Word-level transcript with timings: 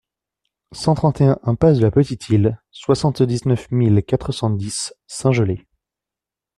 cent 0.71 0.95
trente 0.95 1.21
et 1.21 1.25
un 1.25 1.37
impasse 1.43 1.77
de 1.77 1.83
la 1.83 1.91
Petite 1.91 2.27
Isle, 2.29 2.59
soixante-dix-neuf 2.71 3.69
mille 3.69 4.01
quatre 4.03 4.31
cent 4.31 4.49
dix 4.49 4.95
Saint-Gelais 5.05 5.67